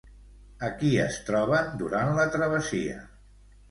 A 0.67 0.69
qui 0.79 0.89
es 1.03 1.21
troben 1.29 1.71
durant 1.85 2.13
la 2.19 2.29
travessia? 2.39 3.03